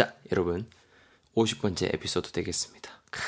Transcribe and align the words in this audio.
자, 0.00 0.14
여러분. 0.32 0.66
50번째 1.34 1.92
에피소드 1.92 2.32
되겠습니다. 2.32 2.90
크, 3.10 3.20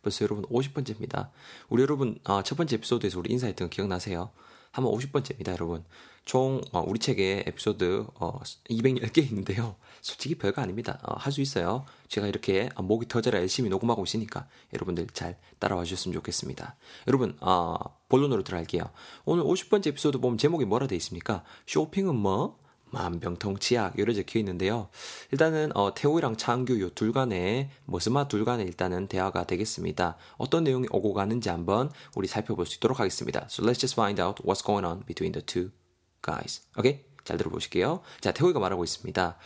벌써 0.00 0.24
여러분 0.24 0.44
50번째입니다. 0.44 1.30
우리 1.68 1.82
여러분, 1.82 2.20
어, 2.22 2.40
첫 2.44 2.54
번째 2.54 2.76
에피소드에서 2.76 3.18
우리 3.18 3.32
인사했던 3.32 3.68
거 3.68 3.74
기억나세요? 3.74 4.30
한번 4.70 4.94
50번째입니다, 4.94 5.48
여러분. 5.48 5.84
총, 6.24 6.60
어, 6.70 6.84
우리 6.86 7.00
책에 7.00 7.42
에피소드, 7.48 8.06
어, 8.14 8.38
210개 8.70 9.24
있는데요. 9.28 9.74
솔직히 10.02 10.36
별거 10.36 10.62
아닙니다. 10.62 11.00
어, 11.02 11.16
할 11.16 11.32
수 11.32 11.40
있어요. 11.40 11.84
제가 12.06 12.28
이렇게 12.28 12.68
목이 12.76 13.08
터져라 13.08 13.40
열심히 13.40 13.68
녹음하고 13.68 14.04
있으니까 14.04 14.46
여러분들 14.72 15.08
잘 15.08 15.36
따라와 15.58 15.82
주셨으면 15.82 16.12
좋겠습니다. 16.14 16.76
여러분, 17.08 17.36
어, 17.40 17.74
본론으로 18.08 18.44
들어갈게요. 18.44 18.88
오늘 19.24 19.42
50번째 19.42 19.88
에피소드 19.88 20.18
보면 20.18 20.38
제목이 20.38 20.64
뭐라 20.64 20.86
돼 20.86 20.94
있습니까? 20.94 21.42
쇼핑은 21.66 22.14
뭐? 22.14 22.62
만병통치약 22.94 23.98
이래 23.98 24.14
적혀 24.14 24.38
있는데요. 24.38 24.88
일단은 25.30 25.76
어, 25.76 25.94
태호이랑 25.94 26.36
창규 26.36 26.80
요 26.80 26.88
둘 26.94 27.12
간에 27.12 27.70
머스마 27.84 28.28
둘 28.28 28.44
간에 28.44 28.62
일단은 28.62 29.08
대화가 29.08 29.44
되겠습니다. 29.46 30.16
어떤 30.38 30.64
내용이 30.64 30.86
오고 30.90 31.12
가는지 31.12 31.48
한번 31.50 31.90
우리 32.14 32.26
살펴볼 32.28 32.64
수 32.66 32.76
있도록 32.76 33.00
하겠습니다. 33.00 33.46
So 33.50 33.64
let's 33.66 33.78
just 33.78 33.94
find 33.94 34.20
out 34.22 34.42
what's 34.44 34.64
going 34.64 34.86
on 34.86 35.04
between 35.04 35.32
the 35.32 35.44
two 35.44 35.70
guys. 36.22 36.62
오케이? 36.78 37.00
잘 37.24 37.36
들어보실게요. 37.36 38.00
자, 38.20 38.32
태호이가 38.32 38.60
말하고 38.60 38.84
있습니다. 38.84 39.36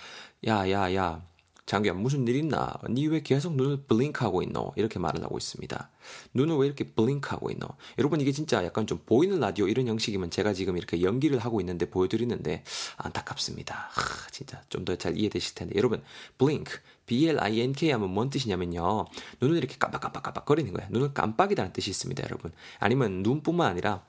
야, 0.46 0.70
야, 0.70 0.94
야. 0.94 1.22
장규야 1.68 1.92
무슨 1.92 2.26
일 2.26 2.36
있나? 2.36 2.72
니 2.88 3.06
왜 3.08 3.20
계속 3.22 3.54
눈을 3.54 3.82
블링크하고 3.86 4.42
있노? 4.42 4.72
이렇게 4.76 4.98
말을 4.98 5.22
하고 5.22 5.36
있습니다. 5.36 5.90
눈을 6.32 6.56
왜 6.56 6.66
이렇게 6.66 6.84
블링크하고 6.84 7.50
있노? 7.50 7.68
여러분 7.98 8.20
이게 8.22 8.32
진짜 8.32 8.64
약간 8.64 8.86
좀 8.86 8.98
보이는 9.04 9.38
라디오 9.38 9.68
이런 9.68 9.86
형식이면 9.86 10.30
제가 10.30 10.54
지금 10.54 10.78
이렇게 10.78 11.02
연기를 11.02 11.38
하고 11.40 11.60
있는데 11.60 11.88
보여드리는데 11.90 12.64
안타깝습니다. 12.96 13.90
하, 13.92 14.30
진짜 14.30 14.62
좀 14.70 14.84
더 14.84 14.96
잘 14.96 15.16
이해되실 15.18 15.54
텐데 15.54 15.74
여러분 15.76 16.02
blink 16.38 16.72
B-L-I-N-K 17.06 17.90
하면 17.92 18.10
뭔 18.10 18.30
뜻이냐면요. 18.30 19.06
눈을 19.40 19.56
이렇게 19.58 19.76
깜빡깜빡깜빡 19.78 20.44
거리는 20.46 20.72
거예요. 20.72 20.88
눈을 20.90 21.14
깜빡이다는 21.14 21.72
뜻이 21.72 21.90
있습니다, 21.90 22.22
여러분. 22.24 22.52
아니면 22.78 23.22
눈뿐만 23.22 23.66
아니라 23.66 24.04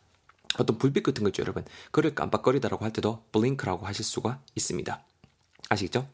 어떤 0.58 0.78
불빛 0.78 1.04
같은 1.04 1.24
거 1.24 1.30
있죠, 1.30 1.42
여러분. 1.42 1.64
그를 1.92 2.14
깜빡거리다라고 2.16 2.84
할 2.84 2.92
때도 2.92 3.24
blink라고 3.32 3.86
하실 3.86 4.04
수가 4.04 4.42
있습니다. 4.56 5.02
아시겠죠? 5.70 6.06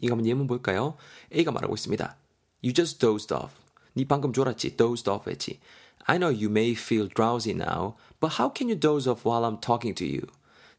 이거 0.00 0.12
한번 0.14 0.26
예문 0.26 0.46
볼까요? 0.46 0.96
A가 1.34 1.50
말하고 1.52 1.74
있습니다. 1.74 2.16
You 2.62 2.72
just 2.74 2.98
dozed 2.98 3.32
off. 3.34 3.54
네 3.94 4.04
방금 4.06 4.32
졸았지? 4.32 4.76
dozed 4.76 5.08
off 5.10 5.28
했지. 5.30 5.58
I 6.06 6.18
know 6.18 6.32
you 6.32 6.48
may 6.50 6.72
feel 6.72 7.08
drowsy 7.08 7.54
now, 7.54 7.94
but 8.20 8.40
how 8.40 8.52
can 8.54 8.68
you 8.68 8.78
doze 8.78 9.08
off 9.08 9.28
while 9.28 9.44
I'm 9.44 9.60
talking 9.60 9.94
to 9.96 10.06
you? 10.06 10.26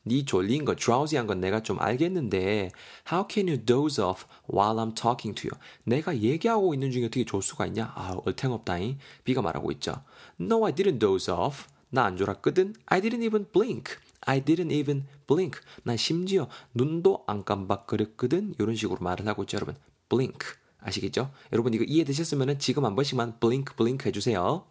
네 0.03 0.25
졸린 0.25 0.65
거, 0.65 0.75
drowsy한 0.75 1.27
건 1.27 1.39
내가 1.39 1.61
좀 1.61 1.79
알겠는데 1.79 2.71
how 3.11 3.27
can 3.29 3.47
you 3.47 3.63
doze 3.63 4.03
off 4.03 4.25
while 4.51 4.77
I'm 4.77 4.95
talking 4.95 5.35
to 5.39 5.49
you? 5.51 5.59
내가 5.83 6.17
얘기하고 6.17 6.73
있는 6.73 6.89
중에 6.91 7.05
어떻게 7.05 7.23
졸 7.23 7.41
수가 7.43 7.67
있냐? 7.67 7.93
아, 7.95 8.15
얼탱없다잉. 8.25 8.97
B가 9.23 9.41
말하고 9.43 9.71
있죠. 9.73 10.03
No, 10.39 10.65
I 10.65 10.73
didn't 10.73 10.99
doze 10.99 11.31
off. 11.31 11.67
나 11.91 12.05
안 12.05 12.17
졸았거든. 12.17 12.73
I 12.87 13.01
didn't 13.01 13.23
even 13.23 13.45
blink. 13.51 13.97
I 14.21 14.41
didn't 14.41 14.71
even 14.71 15.07
blink. 15.27 15.59
난 15.83 15.97
심지어 15.97 16.47
눈도 16.73 17.23
안 17.27 17.43
깜박거렸거든. 17.43 18.55
이런 18.59 18.75
식으로 18.75 18.99
말을 19.01 19.27
하고 19.27 19.43
있죠, 19.43 19.57
여러분. 19.57 19.75
blink. 20.09 20.39
아시겠죠? 20.79 21.31
여러분 21.53 21.73
이거 21.73 21.83
이해되셨으면 21.83 22.59
지금 22.59 22.85
한 22.85 22.95
번씩만 22.95 23.39
blink, 23.39 23.75
blink 23.75 24.07
해주세요. 24.07 24.65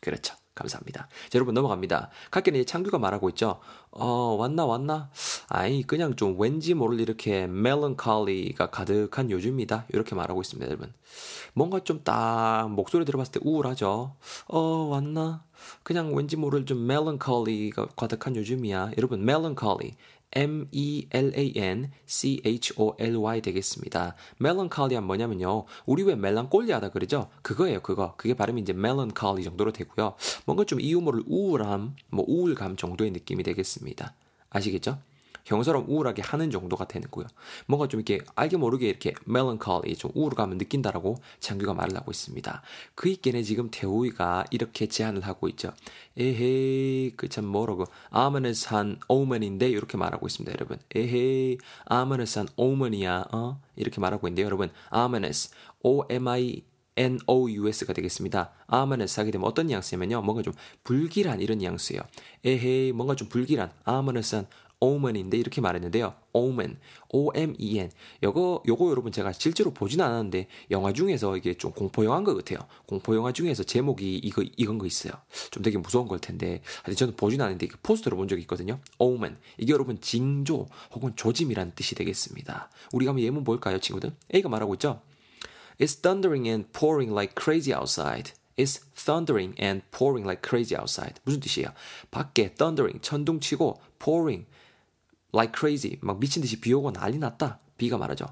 그렇죠. 0.00 0.34
감사합니다. 0.60 1.08
자, 1.28 1.30
여러분 1.34 1.54
넘어갑니다. 1.54 2.10
이제 2.50 2.64
창규가 2.64 2.98
말하고 2.98 3.28
있죠. 3.30 3.60
어, 3.90 4.36
왔나 4.38 4.66
왔나? 4.66 5.10
아이 5.48 5.82
그냥 5.82 6.16
좀 6.16 6.36
왠지 6.38 6.74
모를 6.74 7.00
이렇게 7.00 7.46
멜런컬리가 7.46 8.70
가득한 8.70 9.30
요즘이다. 9.30 9.86
이렇게 9.88 10.14
말하고 10.14 10.40
있습니다, 10.40 10.66
여러분. 10.68 10.92
뭔가 11.54 11.80
좀 11.80 12.00
딱 12.04 12.70
목소리 12.70 13.04
들어봤을 13.04 13.32
때 13.32 13.40
우울하죠. 13.42 14.14
어, 14.48 14.60
왔나? 14.60 15.44
그냥 15.82 16.14
왠지 16.14 16.36
모를 16.36 16.64
좀 16.64 16.86
멜런컬리가 16.86 17.88
가득한 17.96 18.36
요즘이야. 18.36 18.92
여러분, 18.96 19.24
멜런컬리 19.24 19.94
M-E-L-A-N-C-H-O-L-Y 20.32 21.90
되겠습니다. 23.42 24.14
멜런칼리한 24.38 25.04
뭐냐면요. 25.04 25.64
우리 25.86 26.02
왜 26.02 26.14
멜랑꼴리하다 26.14 26.90
그러죠? 26.90 27.28
그거예요, 27.42 27.80
그거. 27.80 28.14
그게 28.16 28.34
발음이 28.34 28.60
이제 28.60 28.72
멜런칼리 28.72 29.42
정도로 29.42 29.72
되고요. 29.72 30.14
뭔가 30.46 30.64
좀 30.64 30.80
이유 30.80 31.00
모를 31.00 31.22
우울함, 31.26 31.96
뭐 32.10 32.24
우울감 32.28 32.76
정도의 32.76 33.10
느낌이 33.10 33.42
되겠습니다. 33.42 34.14
아시겠죠? 34.50 34.98
형사로 35.44 35.84
우울하게 35.88 36.22
하는 36.22 36.50
정도가 36.50 36.86
되는고요. 36.86 37.26
뭔가 37.66 37.88
좀 37.88 38.00
이렇게 38.00 38.24
알게 38.34 38.56
모르게 38.58 38.88
이렇게 38.88 39.14
melancholy 39.28 39.96
좀 39.96 40.10
우울감을 40.14 40.58
느낀다라고 40.58 41.16
장규가 41.40 41.74
말을 41.74 41.96
하고 41.96 42.10
있습니다. 42.10 42.62
그 42.94 43.08
있게는 43.08 43.42
지금 43.42 43.68
태우이가 43.70 44.44
이렇게 44.50 44.86
제안을 44.86 45.22
하고 45.22 45.48
있죠. 45.48 45.72
에헤이 46.18 47.12
그 47.16 47.30
참 47.30 47.46
뭐라고 47.46 47.84
아머느산 48.10 48.98
오먼인데 49.08 49.68
이렇게 49.70 49.96
말하고 49.96 50.26
있습니다, 50.26 50.52
여러분. 50.52 50.78
에헤이 50.94 51.58
아머느산 51.84 52.48
오먼이야. 52.56 53.26
어? 53.32 53.60
이렇게 53.76 54.00
말하고 54.00 54.26
있는데요, 54.26 54.46
여러분. 54.46 54.70
아머느스 54.90 55.50
O 55.82 56.04
M 56.10 56.28
I 56.28 56.62
NOUS가 57.00 57.94
되겠습니다. 57.94 58.52
아머너스 58.66 59.20
하게 59.20 59.30
되면 59.30 59.46
어떤 59.46 59.68
뉘앙스냐면요. 59.68 60.20
뭔가 60.22 60.42
좀 60.42 60.52
불길한 60.84 61.40
이런 61.40 61.58
뉘앙스예요. 61.58 62.02
에헤이 62.44 62.92
뭔가 62.92 63.14
좀 63.14 63.28
불길한 63.28 63.70
아머너스한 63.84 64.46
omen인데 64.80 65.36
이렇게 65.36 65.60
말했는데요. 65.60 66.14
omen, 66.32 66.78
o-m-e-n. 67.10 67.90
요거 68.22 68.62
요거 68.66 68.90
여러분 68.90 69.12
제가 69.12 69.32
실제로 69.32 69.72
보진 69.72 70.00
않았는데 70.00 70.46
영화 70.70 70.92
중에서 70.92 71.36
이게 71.36 71.54
좀 71.54 71.72
공포 71.72 72.04
영화인 72.04 72.24
것 72.24 72.34
같아요. 72.34 72.66
공포 72.86 73.14
영화 73.14 73.32
중에서 73.32 73.62
제목이 73.62 74.16
이거 74.16 74.42
이건 74.56 74.78
거 74.78 74.86
있어요. 74.86 75.12
좀 75.50 75.62
되게 75.62 75.76
무서운 75.76 76.08
걸 76.08 76.18
텐데. 76.18 76.62
하여튼 76.82 76.94
저는 76.96 77.16
보진 77.16 77.40
않았는데 77.40 77.68
포스터를 77.82 78.16
본 78.16 78.26
적이 78.28 78.42
있거든요. 78.42 78.78
omen. 78.98 79.36
이게 79.58 79.72
여러분 79.72 80.00
징조 80.00 80.66
혹은 80.92 81.12
조짐이라는 81.14 81.72
뜻이 81.74 81.94
되겠습니다. 81.94 82.70
우리가 82.92 83.10
한번 83.10 83.22
예문 83.24 83.44
볼까요, 83.44 83.78
친구들? 83.78 84.12
A가 84.34 84.48
말하고 84.48 84.74
있죠. 84.74 85.00
It's 85.80 85.94
thundering 85.94 86.46
and 86.46 86.70
pouring 86.72 87.10
like 87.10 87.34
crazy 87.34 87.72
outside. 87.72 88.32
It's 88.58 88.84
thundering 88.94 89.54
and 89.58 89.80
pouring 89.90 90.26
like 90.28 90.46
crazy 90.46 90.76
outside. 90.76 91.14
무슨 91.24 91.40
뜻이에요? 91.40 91.72
밖에 92.10 92.54
thundering 92.54 93.00
천둥치고 93.00 93.80
pouring 93.98 94.44
like 95.32 95.54
crazy 95.58 95.96
막 96.02 96.20
미친 96.20 96.42
듯이 96.42 96.60
비 96.60 96.74
오고 96.74 96.92
난리 96.92 97.16
났다. 97.16 97.60
비가 97.78 97.96
말하죠. 97.96 98.26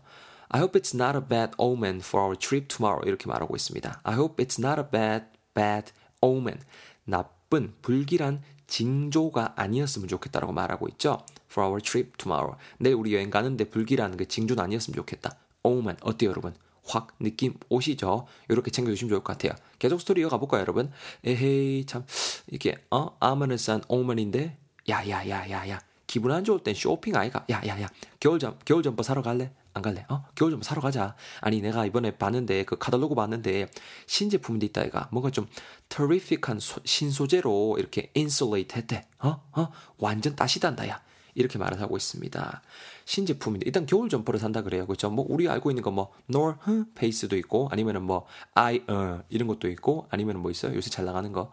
I 0.50 0.60
hope 0.60 0.78
it's 0.78 0.94
not 0.94 1.16
a 1.16 1.26
bad 1.26 1.52
omen 1.56 2.00
for 2.00 2.22
our 2.22 2.36
trip 2.36 2.68
tomorrow 2.68 3.02
이렇게 3.08 3.26
말하고 3.26 3.56
있습니다. 3.56 4.02
I 4.04 4.14
hope 4.14 4.44
it's 4.44 4.62
not 4.62 4.78
a 4.78 4.84
bad 4.86 5.24
bad 5.54 5.92
omen 6.20 6.60
나쁜 7.04 7.72
불길한 7.80 8.42
징조가 8.66 9.54
아니었으면 9.56 10.06
좋겠다라고 10.08 10.52
말하고 10.52 10.86
있죠. 10.88 11.24
For 11.50 11.66
our 11.66 11.80
trip 11.80 12.18
tomorrow 12.18 12.58
내일 12.76 12.96
우리 12.96 13.14
여행 13.14 13.30
가는데 13.30 13.64
불길한 13.70 14.18
그 14.18 14.28
징조는 14.28 14.62
아니었으면 14.62 14.96
좋겠다. 14.96 15.38
omen 15.62 15.96
어때요 16.02 16.28
여러분? 16.28 16.52
확 16.88 17.08
느낌 17.20 17.54
오시죠? 17.68 18.26
이렇게 18.48 18.70
챙겨주시면 18.70 19.10
좋을 19.10 19.22
것 19.22 19.36
같아요. 19.36 19.52
계속 19.78 20.00
스토리 20.00 20.22
이어가 20.22 20.38
볼까요, 20.38 20.62
여러분? 20.62 20.90
에헤이 21.24 21.84
참 21.86 22.04
이렇게 22.48 22.76
어 22.90 23.16
ominous한 23.20 23.82
omen인데 23.88 24.56
야 24.88 25.04
야 25.04 25.22
야 25.28 25.48
야 25.50 25.68
야 25.68 25.80
기분 26.06 26.32
안 26.32 26.42
좋을 26.44 26.60
땐 26.60 26.74
쇼핑 26.74 27.14
아이가 27.16 27.44
야 27.50 27.60
야 27.66 27.80
야 27.80 27.88
겨울 28.20 28.38
잠 28.38 28.56
겨울 28.64 28.82
점퍼 28.82 29.02
사러 29.02 29.20
갈래? 29.22 29.52
안 29.74 29.82
갈래? 29.82 30.06
어? 30.08 30.24
겨울 30.34 30.50
점퍼 30.52 30.64
사러 30.64 30.80
가자. 30.80 31.14
아니 31.40 31.60
내가 31.60 31.84
이번에 31.84 32.12
봤는데 32.16 32.64
그 32.64 32.78
카탈로그 32.78 33.14
봤는데 33.14 33.68
신제품인데 34.06 34.66
있다 34.66 34.84
이가 34.84 35.08
뭔가 35.12 35.30
좀 35.30 35.46
terrific한 35.90 36.58
소, 36.58 36.80
신소재로 36.84 37.76
이렇게 37.78 38.10
insulate 38.16 38.76
했대. 38.78 39.06
어? 39.20 39.42
어? 39.52 39.68
완전 39.98 40.34
따시단다 40.34 40.88
야. 40.88 41.02
이렇게 41.38 41.58
말을 41.58 41.80
하고 41.80 41.96
있습니다. 41.96 42.62
신제품인데 43.04 43.64
일단 43.66 43.86
겨울 43.86 44.08
점퍼를 44.08 44.38
산다 44.38 44.62
그래요. 44.62 44.86
그렇죠? 44.86 45.10
뭐 45.10 45.24
우리 45.28 45.48
알고 45.48 45.70
있는 45.70 45.82
거뭐 45.82 46.12
North 46.30 46.56
Face도 46.94 47.36
있고 47.36 47.68
아니면은 47.70 48.02
뭐 48.02 48.26
I 48.54 48.82
uh, 48.90 49.22
이런 49.30 49.48
것도 49.48 49.68
있고 49.68 50.06
아니면은 50.10 50.40
뭐 50.40 50.50
있어요? 50.50 50.74
요새 50.74 50.90
잘 50.90 51.04
나가는 51.04 51.30
거 51.32 51.52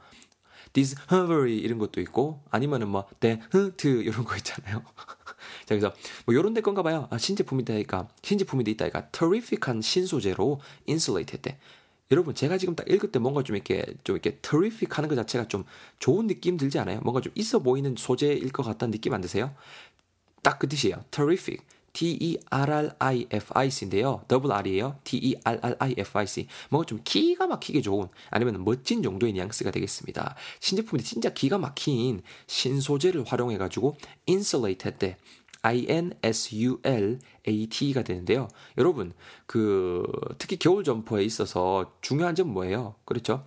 Discovery 0.74 1.58
이런 1.58 1.78
것도 1.78 2.02
있고 2.02 2.42
아니면은 2.52 2.90
뭐 2.90 3.06
데흐트 3.20 4.04
이런 4.04 4.26
거 4.26 4.36
있잖아요. 4.38 4.84
자 5.66 5.70
그래서 5.70 5.94
뭐 6.26 6.36
요런 6.36 6.54
데 6.54 6.62
건가 6.62 6.84
봐요. 6.84 7.08
아, 7.10 7.18
신제품이다니까 7.18 8.10
신제품이 8.22 8.64
있다니까 8.72 9.10
terrific한 9.12 9.82
신소재로 9.82 10.60
insulate 10.88 11.34
했대. 11.34 11.58
여러분 12.12 12.36
제가 12.36 12.58
지금 12.58 12.76
딱 12.76 12.88
읽을 12.90 13.12
때 13.12 13.20
뭔가 13.20 13.44
좀 13.44 13.56
이렇게 13.56 13.84
좀 14.04 14.16
이렇게 14.16 14.38
terrific 14.38 14.88
하는 14.92 15.10
것 15.10 15.16
자체가 15.16 15.48
좀 15.48 15.66
좋은 16.00 16.28
느낌 16.28 16.58
들지 16.58 16.80
않아요? 16.80 17.00
뭔가 17.02 17.22
좀 17.22 17.32
있어 17.36 17.60
보이는 17.60 17.96
소재일 17.98 18.52
것 18.52 18.64
같다는 18.64 18.92
느낌 18.92 19.14
안 19.14 19.22
드세요? 19.22 19.54
딱 20.44 20.60
그 20.60 20.68
뜻이에요. 20.70 21.04
terrific. 21.12 21.64
T-E-R-R-I-F-I-C인데요. 21.96 24.24
더블 24.28 24.52
R이에요. 24.52 25.00
T-E-R-R-I-F-I-C. 25.06 26.48
뭔가 26.70 26.86
좀 26.86 27.00
기가 27.04 27.48
막히게 27.48 27.82
좋은 27.82 28.08
아니면 28.30 28.64
멋진 28.66 29.02
정도의 29.02 29.32
뉘앙스가 29.34 29.72
되겠습니다. 29.72 30.36
신제품이 30.60 31.02
진짜 31.04 31.34
기가 31.34 31.58
막힌 31.58 32.22
신소재를 32.48 33.24
활용해가지고 33.26 33.96
insulate 34.26 34.90
했대. 34.90 35.16
I-N-S-U-L-A-T-E가 35.66 38.04
되는데요. 38.04 38.48
여러분, 38.78 39.14
그, 39.48 40.04
특히 40.38 40.58
겨울 40.58 40.84
점퍼에 40.84 41.24
있어서 41.24 41.92
중요한 42.02 42.36
점 42.36 42.54
뭐예요? 42.54 42.96
그렇죠? 43.06 43.46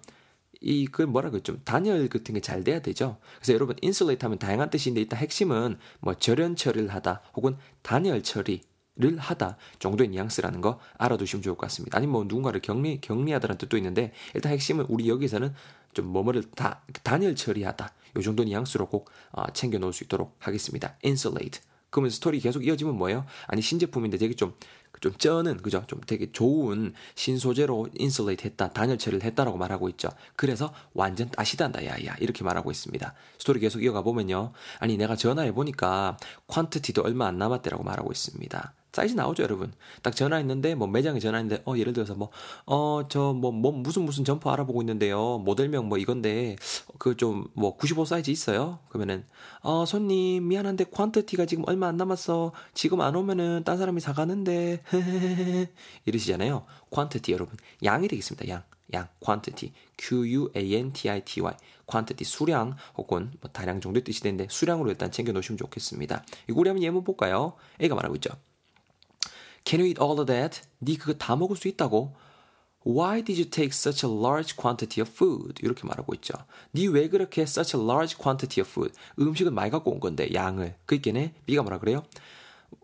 이, 0.61 0.87
그 0.87 1.03
뭐라 1.03 1.31
그랬죠? 1.31 1.57
단열 1.65 2.09
같은 2.09 2.35
게 2.35 2.41
잘 2.41 2.65
돼야 2.65 2.81
되죠? 2.81 3.19
그래서 3.37 3.53
여러분, 3.55 3.77
insulate 3.81 4.25
하면 4.25 4.39
다양한 4.39 4.71
뜻인데 4.71 5.01
일단 5.01 5.21
핵심은 5.21 5.79
뭐 6.01 6.15
절연 6.15 6.57
처리를 6.57 6.93
하다 6.93 7.23
혹은 7.35 7.57
단열 7.83 8.23
처리, 8.23 8.63
를 9.01 9.17
하다 9.17 9.57
정도의 9.79 10.11
뉘앙스라는 10.11 10.61
거 10.61 10.81
알아두시면 10.97 11.45
좋을 11.45 11.55
것 11.55 11.69
같습니다. 11.69 11.99
아니면 11.99 12.15
뭐 12.15 12.25
누군가를 12.25 12.61
격리 12.61 13.01
격리하다는 13.01 13.57
뜻도 13.59 13.77
있는데 13.77 14.13
일단 14.35 14.51
핵심은 14.51 14.87
우리 14.89 15.09
여기서는 15.09 15.55
좀 15.95 16.07
뭐뭐를 16.07 16.43
다 16.57 16.83
단열 17.05 17.37
처리하다 17.37 17.93
요 18.17 18.23
정도 18.23 18.43
뉘앙스로 18.43 18.89
꼭 18.89 19.09
어, 19.31 19.45
챙겨 19.53 19.79
놓을 19.79 19.93
수 19.93 20.03
있도록 20.03 20.35
하겠습니다. 20.41 20.97
insulate. 21.05 21.61
그러면 21.91 22.11
스토리 22.11 22.41
계속 22.41 22.65
이어지면 22.65 22.97
뭐예요? 22.97 23.25
아니 23.47 23.63
신제품인데 23.63 24.19
되게 24.19 24.35
좀좀 24.35 25.15
쩌는 25.19 25.59
그죠? 25.59 25.85
좀 25.87 26.01
되게 26.07 26.31
좋은 26.33 26.93
신소재로 27.15 27.89
insulate 27.95 28.47
했다, 28.47 28.71
단열 28.73 28.99
처리를 28.99 29.25
했다라고 29.25 29.57
말하고 29.57 29.89
있죠. 29.91 30.09
그래서 30.37 30.73
완전 30.93 31.31
따시단다 31.31 31.85
야야 31.85 32.17
이렇게 32.21 32.45
말하고 32.45 32.71
있습니다. 32.71 33.15
스토리 33.39 33.61
계속 33.61 33.83
이어가 33.83 34.03
보면요. 34.03 34.53
아니 34.81 34.97
내가 34.97 35.17
전화해 35.17 35.53
보니까 35.53 36.17
quantity도 36.49 37.05
얼마 37.05 37.27
안 37.27 37.39
남았대라고 37.39 37.83
말하고 37.85 38.13
있습니다. 38.13 38.75
사이즈 38.93 39.15
나오죠, 39.15 39.43
여러분. 39.43 39.73
딱 40.03 40.17
전화했는데, 40.17 40.75
뭐, 40.75 40.89
매장에 40.89 41.21
전화했는데, 41.21 41.63
어, 41.67 41.77
예를 41.77 41.93
들어서 41.93 42.15
뭐, 42.15 42.31
어, 42.67 43.03
저, 43.09 43.33
뭐, 43.33 43.53
뭐, 43.53 43.71
무슨 43.73 44.03
무슨 44.03 44.25
점퍼 44.25 44.51
알아보고 44.51 44.83
있는데요. 44.83 45.39
모델명 45.39 45.89
뭐 45.89 45.99
이건데, 45.99 46.57
그 46.99 47.17
좀, 47.17 47.47
뭐, 47.55 47.77
95 47.77 48.05
사이즈 48.07 48.31
있어요? 48.31 48.79
그러면은, 48.89 49.25
어, 49.61 49.85
손님, 49.85 50.49
미안한데, 50.49 50.85
quantity가 50.85 51.47
지금 51.47 51.65
얼마 51.67 51.89
안 51.89 51.97
남았어. 51.97 52.53
지금 52.75 53.01
안 53.01 53.15
오면은, 53.15 53.63
딴 53.65 53.77
사람이 53.79 54.01
사가는데, 54.01 54.83
이러시잖아요. 56.07 56.65
퀀트티, 56.91 57.33
여러분. 57.33 57.57
양이 57.85 58.09
되겠습니다, 58.09 58.49
양. 58.49 58.63
양, 58.95 59.07
quantity, 59.21 59.73
Q-U-A-N-T-I-T-Y, 59.99 61.55
quantity, 61.87 62.25
수량 62.25 62.75
혹은 62.97 63.31
뭐 63.41 63.51
다량 63.51 63.81
정도의 63.81 64.03
뜻이 64.03 64.23
되는데 64.23 64.47
수량으로 64.49 64.91
일단 64.91 65.11
챙겨 65.11 65.33
놓으시면 65.33 65.59
좋겠습니다. 65.59 66.25
이거 66.49 66.61
우리 66.61 66.71
한번 66.71 66.83
예문 66.83 67.05
볼까요? 67.05 67.53
A가 67.83 67.95
말하고 67.95 68.15
있죠. 68.17 68.31
Can 69.69 69.81
you 69.81 69.87
eat 69.91 70.01
all 70.01 70.19
of 70.19 70.25
that? 70.27 70.63
네 70.79 70.97
그거 70.97 71.13
다 71.13 71.37
먹을 71.37 71.55
수 71.55 71.69
있다고? 71.69 72.15
Why 72.87 73.23
did 73.23 73.39
you 73.39 73.51
take 73.51 73.75
such 73.75 74.07
a 74.07 74.11
large 74.11 74.57
quantity 74.57 75.03
of 75.03 75.13
food? 75.13 75.61
이렇게 75.63 75.87
말하고 75.87 76.15
있죠. 76.15 76.33
네 76.73 76.87
왜 76.87 77.09
그렇게 77.11 77.43
such 77.43 77.77
a 77.77 77.83
large 77.83 78.17
quantity 78.17 78.63
of 78.63 78.71
food? 78.71 78.95
음식을 79.19 79.53
많이 79.53 79.71
갖고 79.71 79.91
온 79.91 80.01
건데 80.01 80.33
양을. 80.33 80.77
그 80.87 80.95
있겠네. 80.95 81.35
B가 81.45 81.63
뭐라 81.63 81.81
그래요? 81.81 82.03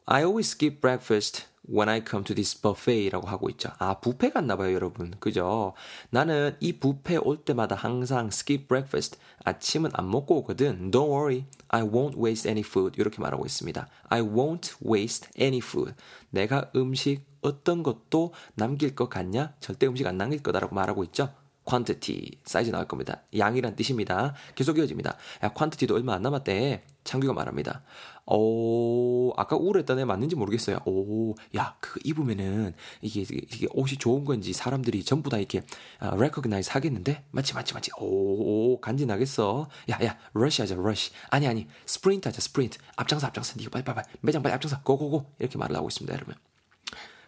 I 0.05 0.25
always 0.25 0.51
skip 0.51 0.83
breakfast 0.83 1.47
when 1.69 1.89
I 1.89 2.03
come 2.09 2.25
to 2.25 2.35
this 2.35 2.61
buffet라고 2.61 3.27
하고 3.27 3.49
있죠. 3.51 3.71
아, 3.79 4.01
뷔페 4.01 4.31
갔나 4.31 4.57
봐요, 4.57 4.75
여러분. 4.75 5.13
그죠? 5.19 5.75
나는 6.11 6.57
이 6.61 6.73
뷔페 6.73 7.17
올 7.19 7.45
때마다 7.45 7.75
항상 7.75 8.29
skip 8.29 8.69
breakfast. 8.69 9.19
아침은 9.45 9.91
안 9.95 10.11
먹고 10.11 10.37
오거든. 10.39 10.91
Don't 10.91 11.11
worry. 11.11 11.47
I 11.69 11.83
won't 11.83 12.17
waste 12.17 12.49
any 12.49 12.63
food. 12.67 13.01
이렇게 13.01 13.21
말하고 13.21 13.45
있습니다. 13.47 13.89
I 14.09 14.23
won't 14.23 14.75
waste 14.85 15.29
any 15.41 15.59
food. 15.59 15.95
내가 16.31 16.71
음식 16.77 17.25
어떤 17.41 17.83
것도 17.83 18.33
남길 18.55 18.95
것 18.95 19.09
같냐? 19.09 19.55
절대 19.61 19.87
음식 19.87 20.07
안 20.07 20.17
남길 20.17 20.43
거다라고 20.43 20.75
말하고 20.75 21.05
있죠. 21.05 21.33
quantity 21.67 22.39
사이즈 22.45 22.71
나올 22.71 22.87
겁니다. 22.87 23.23
양이란 23.37 23.77
뜻입니다. 23.77 24.35
계속 24.55 24.79
이어집니다. 24.79 25.17
야, 25.43 25.53
quantity도 25.53 25.95
얼마 25.95 26.15
안 26.15 26.23
남았대. 26.23 26.85
창규가 27.05 27.33
말합니다. 27.35 27.83
오, 28.27 29.33
아까 29.37 29.57
우울했던 29.57 29.99
애 29.99 30.05
맞는지 30.05 30.35
모르겠어요. 30.35 30.79
오, 30.87 31.35
야, 31.57 31.77
그거 31.81 32.01
입으면은 32.05 32.75
이게, 33.03 33.21
이게 33.21 33.67
옷이 33.73 33.99
좋은 33.99 34.25
건지 34.25 34.53
사람들이 34.53 35.05
전부 35.05 35.29
다 35.29 35.37
이렇게 35.37 35.63
아, 35.99 36.15
recognize 36.15 36.73
하겠는데? 36.73 37.25
맞지, 37.31 37.55
맞지, 37.55 37.75
맞지. 37.75 37.91
오, 37.99 38.81
간지 38.81 39.05
나겠어. 39.05 39.69
야, 39.91 39.99
야, 40.03 40.19
rush 40.35 40.63
하자, 40.63 40.75
rush. 40.75 41.13
아니, 41.29 41.47
아니, 41.47 41.69
sprint 41.87 42.27
하자, 42.27 42.39
sprint. 42.39 42.79
앞장서, 42.97 43.27
앞장서. 43.27 43.57
니가 43.59 43.71
빨리, 43.71 43.85
빨리, 43.85 43.97
빨리. 43.97 44.07
매장 44.23 44.43
빨리 44.43 44.55
앞장서. 44.55 44.83
고고고. 44.83 45.33
이렇게 45.39 45.59
말을 45.59 45.77
하고 45.77 45.89
있습니다, 45.89 46.15
여러분. 46.15 46.35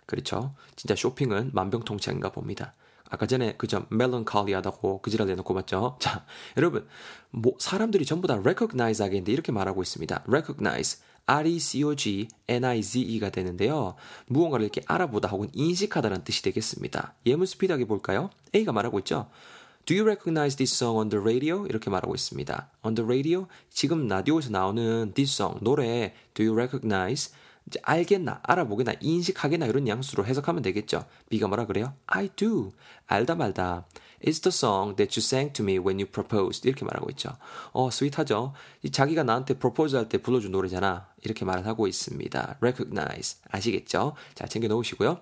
그렇죠. 0.06 0.54
진짜 0.76 0.94
쇼핑은 0.94 1.50
만병통치약인가 1.52 2.30
봅니다. 2.30 2.74
아까 3.10 3.26
전에 3.26 3.54
그저 3.56 3.86
멜론칼리하다고 3.90 5.00
그 5.02 5.10
지랄 5.10 5.26
내놓고 5.28 5.54
봤죠. 5.54 5.96
자, 6.00 6.24
여러분, 6.56 6.86
뭐 7.30 7.54
사람들이 7.58 8.04
전부 8.04 8.26
다 8.28 8.34
recognize 8.34 9.04
하겠는데 9.04 9.32
이렇게 9.32 9.52
말하고 9.52 9.82
있습니다. 9.82 10.24
recognize 10.26 11.00
R-E-C-O-G-N-I-Z-E가 11.26 11.70
되는데요. 13.30 13.96
무언가를 14.26 14.64
이렇게 14.64 14.80
알아보다 14.86 15.28
혹은 15.28 15.48
인식하다는 15.52 16.24
뜻이 16.24 16.42
되겠습니다. 16.42 17.14
예문 17.26 17.46
스피드하게 17.46 17.84
볼까요? 17.86 18.30
A가 18.54 18.72
말하고 18.72 18.98
있죠. 19.00 19.28
Do 19.86 19.96
you 19.96 20.04
recognize 20.04 20.56
this 20.56 20.74
song 20.74 20.98
on 20.98 21.08
the 21.08 21.20
radio? 21.20 21.66
이렇게 21.66 21.90
말하고 21.90 22.14
있습니다. 22.14 22.70
On 22.84 22.94
the 22.94 23.04
radio? 23.04 23.46
지금 23.70 24.08
라디오에서 24.08 24.50
나오는 24.50 25.12
this 25.14 25.32
song, 25.34 25.62
노래 25.62 26.14
Do 26.34 26.44
you 26.44 26.56
recognize? 26.56 27.32
이제 27.66 27.80
알겠나, 27.82 28.40
알아보겠나, 28.44 28.94
인식하겠나 29.00 29.66
이런 29.66 29.88
양수로 29.88 30.24
해석하면 30.24 30.62
되겠죠. 30.62 31.04
B가 31.28 31.48
뭐라 31.48 31.66
그래요? 31.66 31.94
I 32.06 32.28
do. 32.28 32.72
알다 33.06 33.34
말다. 33.34 33.86
It's 34.22 34.40
the 34.42 34.52
song 34.52 34.96
that 34.96 35.18
you 35.18 35.24
sang 35.24 35.52
to 35.52 35.64
me 35.64 35.78
when 35.78 35.98
you 35.98 36.06
proposed. 36.06 36.66
이렇게 36.66 36.84
말하고 36.84 37.10
있죠. 37.10 37.36
어, 37.72 37.90
스윗하죠. 37.90 38.54
자기가 38.92 39.24
나한테 39.24 39.54
프로포즈 39.54 39.96
할 39.96 40.08
때 40.08 40.18
불러준 40.18 40.52
노래잖아. 40.52 41.08
이렇게 41.22 41.44
말을 41.44 41.66
하고 41.66 41.86
있습니다. 41.88 42.58
recognize. 42.62 43.40
아시겠죠? 43.50 44.14
자, 44.34 44.46
챙겨 44.46 44.68
놓으시고요. 44.68 45.20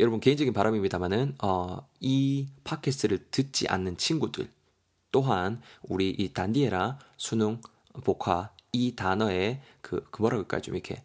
여러분 0.00 0.20
개인적인 0.20 0.52
바람입니다만은 0.52 1.36
어, 1.42 1.86
이 2.00 2.46
팟캐스트를 2.64 3.26
듣지 3.30 3.68
않는 3.68 3.96
친구들 3.96 4.48
또한 5.10 5.60
우리 5.82 6.10
이 6.10 6.32
단디에라 6.32 6.98
수능 7.16 7.60
복화 8.04 8.50
이 8.72 8.94
단어의 8.94 9.60
그, 9.80 10.04
그 10.10 10.22
뭐라 10.22 10.36
그럴까요? 10.36 10.60
좀 10.60 10.74
이렇게 10.74 11.02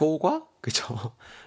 효과? 0.00 0.46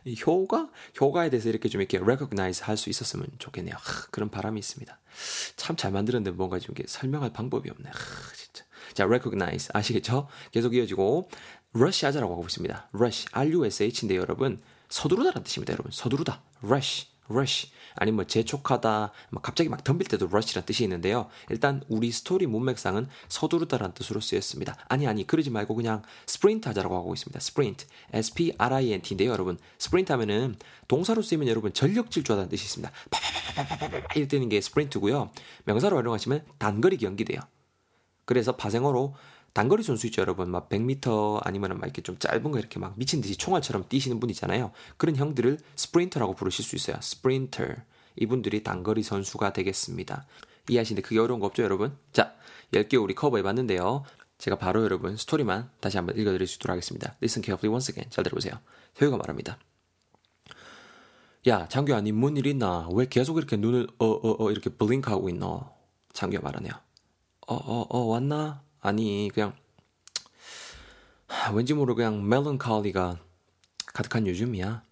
이 0.06 0.16
효과? 0.26 0.70
효과에 1.00 1.30
대해서 1.30 1.50
이렇게 1.50 1.70
좀 1.70 1.82
이렇게 1.82 1.98
recognize 1.98 2.64
할 2.66 2.78
수 2.78 2.90
있었으면 2.90 3.28
좋겠네요. 3.40 3.76
하, 3.78 4.06
그런 4.12 4.30
바람이 4.30 4.60
있습니다. 4.60 5.00
참 5.56 5.76
잘 5.78 5.92
만들었는데 5.92 6.36
뭔가 6.36 6.60
좀 6.60 6.76
이렇게 6.76 6.88
설명할 6.88 7.32
방법이 7.32 7.70
없네. 7.70 7.90
하, 7.90 8.34
진짜. 8.36 8.66
자, 8.94 9.06
recognize. 9.06 9.70
아시겠죠? 9.74 10.28
계속 10.52 10.76
이어지고, 10.76 11.30
rush 11.74 12.06
하자라고 12.06 12.34
하고 12.34 12.46
있습니다. 12.46 12.90
rush. 12.94 13.28
R-U-S-H인데 13.32 14.16
여러분, 14.18 14.62
서두르다라는 14.90 15.44
뜻입니다, 15.44 15.74
여러분. 15.74 15.92
서두르다. 15.92 16.42
rush. 16.64 17.08
Rush 17.30 17.72
아니면 17.96 18.16
뭐 18.18 18.26
재촉하다 18.26 19.12
막 19.30 19.42
갑자기 19.42 19.70
막 19.70 19.84
덤빌 19.84 20.08
때도 20.08 20.28
rush라는 20.28 20.66
뜻이 20.66 20.84
있는데요. 20.84 21.28
일단 21.50 21.82
우리 21.88 22.12
스토리 22.12 22.46
문맥상은 22.48 23.08
서두르다라는 23.30 23.94
뜻으로 23.94 24.20
쓰였습니다. 24.20 24.76
아니 24.88 25.08
아니 25.08 25.26
그러지 25.26 25.50
말고 25.50 25.76
그냥 25.76 26.02
sprint 26.28 26.68
하자라고 26.68 26.96
하고 26.96 27.14
있습니다. 27.14 27.38
sprint 27.38 27.88
S 28.14 28.34
P 28.34 28.54
R 28.58 28.76
I 28.76 28.94
N 28.94 29.02
T인데요, 29.02 29.32
여러분. 29.32 29.58
sprint 29.80 30.12
하면은 30.12 30.56
동사로 30.88 31.22
쓰이면 31.22 31.48
여러분 31.48 31.74
전력 31.74 32.12
질주하다는 32.12 32.50
뜻이 32.50 32.66
있습니다. 32.66 32.92
파파파파파파 33.10 34.14
이럴 34.16 34.28
때는 34.28 34.50
게 34.50 34.58
sprint고요. 34.58 35.32
명사로 35.66 35.98
활용하시면 35.98 36.46
단거리 36.58 36.98
경기돼요. 36.98 37.40
그래서 38.26 38.56
파생어로 38.56 39.16
단거리 39.56 39.84
선수 39.84 40.06
있죠, 40.08 40.20
여러분. 40.22 40.52
막 40.52 40.68
100m 40.68 41.40
아니면 41.46 41.80
막 41.80 41.86
이렇게 41.86 42.02
좀 42.02 42.18
짧은 42.20 42.52
거 42.52 42.60
이렇게 42.60 42.78
막 42.78 42.94
미친 42.98 43.22
듯이 43.22 43.38
총알처럼 43.38 43.86
뛰시는 43.88 44.20
분 44.20 44.30
있잖아요. 44.32 44.72
그런 44.98 45.16
형들을 45.16 45.60
sprinter라고 45.78 46.36
부르실 46.36 46.66
수 46.66 46.76
있어요. 46.76 46.98
sprinter. 47.00 47.64
이분들이 48.18 48.64
단거리 48.64 49.02
선수가 49.02 49.54
되겠습니다. 49.54 50.26
이해하시는데 50.68 51.02
그게 51.08 51.20
어려운 51.20 51.40
거 51.40 51.46
없죠, 51.46 51.64
여러분? 51.64 51.98
자, 52.12 52.36
10개 52.74 53.02
우리 53.02 53.16
커버해 53.16 53.44
봤는데요. 53.44 54.04
제가 54.40 54.58
바로 54.58 54.84
여러분 54.84 55.16
스토리만 55.16 55.70
다시 55.80 55.96
한번 55.96 56.18
읽어드릴 56.18 56.48
수 56.48 56.58
있도록 56.58 56.74
하겠습니다. 56.74 57.16
Listen 57.24 57.42
carefully 57.42 57.72
once 57.74 57.94
again. 57.94 58.12
잘 58.12 58.26
들어보세요. 58.26 58.60
효유가 59.00 59.16
말합니다. 59.16 59.58
야, 61.48 61.66
장규야, 61.70 62.02
니뭔 62.02 62.36
일 62.36 62.48
있나? 62.48 62.90
왜 62.92 63.08
계속 63.08 63.38
이렇게 63.38 63.56
눈을 63.56 63.88
어, 64.00 64.06
어, 64.06 64.44
어, 64.44 64.52
이렇게 64.52 64.70
블링크하고 64.70 65.30
있노? 65.30 65.62
장규가 66.12 66.44
말하네요. 66.44 66.74
어, 67.48 67.56
어, 67.56 67.86
어, 67.90 68.00
왔나? 68.08 68.65
아니 68.86 69.32
그냥 69.34 69.56
왠지 71.56 71.74
모르 71.74 71.96
그냥 71.96 72.28
멜론칼리가 72.30 73.18
가득한 73.88 74.28
요즘이야. 74.28 74.84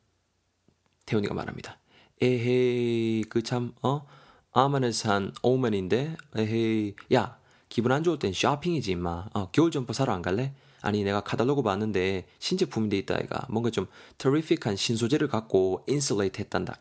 태훈이가 1.06 1.36
말합니다. 1.36 1.78
에헤이 2.20 3.26
그 3.26 3.44
참 3.44 3.74
어? 3.84 4.08
ominous한 4.52 5.34
omen인데 5.44 6.16
에헤이 6.36 6.96
야 7.14 7.38
기분 7.70 7.92
안 7.92 8.04
좋을 8.04 8.18
땐 8.18 8.34
쇼핑이지 8.34 8.92
임마. 8.92 9.28
어, 9.34 9.52
겨울 9.52 9.70
점퍼 9.70 9.94
사러 9.94 10.14
안 10.14 10.24
갈래? 10.24 10.56
아니 10.82 11.04
내가 11.04 11.22
카탈로그 11.22 11.62
봤는데 11.62 12.26
신제품인데 12.40 12.98
있다 12.98 13.20
이가 13.20 13.46
뭔가 13.50 13.70
좀 13.70 13.86
terrific한 14.18 14.76
신소재를 14.76 15.28
갖고 15.28 15.84
insulate 15.88 16.40
했단다. 16.42 16.78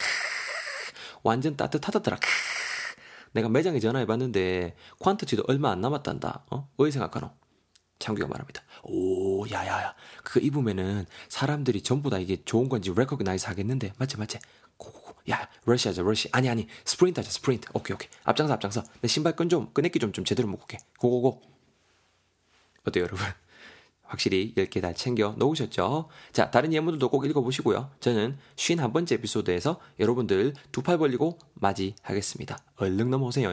완전 1.23 1.57
따뜻하다더라. 1.59 2.19
내가 3.33 3.49
매장에 3.49 3.81
전화해봤는데 3.81 4.77
quantity도 5.01 5.49
얼마 5.49 5.71
안 5.71 5.81
남았단다. 5.81 6.45
어? 6.51 6.69
왜 6.79 6.91
생각하노? 6.91 7.31
창규가 7.99 8.27
말합니다. 8.29 8.63
오, 8.83 9.49
야야야. 9.49 9.95
그거 10.25 10.41
입으면은 10.41 11.07
사람들이 11.29 11.83
전부 11.83 12.11
다 12.11 12.19
이게 12.19 12.43
좋은 12.45 12.69
건지 12.69 12.93
recognize 12.95 13.47
하겠는데. 13.47 13.93
맞지, 13.97 14.19
맞지? 14.19 14.39
go 14.77 14.88
go 14.88 14.99
go. 14.99 15.15
야, 15.31 15.49
러시 15.65 15.87
하자, 15.89 16.03
러시. 16.03 16.29
아니, 16.33 16.49
아니. 16.49 16.67
sprint 16.85 17.21
하자, 17.21 17.31
sprint. 17.31 17.69
오케이, 17.75 17.95
오케이. 17.95 18.09
앞장서, 18.25 18.55
앞장서. 18.55 18.83
내 19.01 19.09
신발 19.09 19.37
끈 19.37 19.49
좀, 19.49 19.73
끈내기 19.73 20.01
좀, 20.01 20.13
좀 20.13 20.25
제대로 20.25 20.49
묶을게. 20.49 20.79
go 20.99 21.12
go 21.12 21.24
go. 21.24 21.43
어때요, 22.85 23.05
여러분? 23.05 23.25
확실히 24.13 24.53
10개 24.59 24.83
다 24.83 24.93
챙겨 24.93 25.35
놓으셨죠? 25.39 26.09
자, 26.33 26.51
다른 26.51 26.73
예문들도 26.75 27.09
꼭 27.09 27.25
읽어보시고요. 27.25 27.89
저는 28.01 28.37
51번째 28.57 29.13
에피소드에서 29.13 29.81
여러분들 29.99 30.53
두 30.71 30.83
팔 30.83 30.99
벌리고 30.99 31.39
맞이하겠습니다. 31.55 32.59
얼른 32.77 33.09
넘어오세요. 33.09 33.51